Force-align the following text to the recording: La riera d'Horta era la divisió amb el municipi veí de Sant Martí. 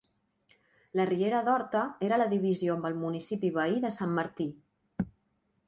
La 0.99 1.05
riera 1.09 1.41
d'Horta 1.49 1.83
era 2.07 2.19
la 2.23 2.27
divisió 2.33 2.77
amb 2.79 2.89
el 2.91 2.97
municipi 3.03 3.55
veí 3.61 3.79
de 3.87 3.95
Sant 4.01 4.19
Martí. 4.19 4.51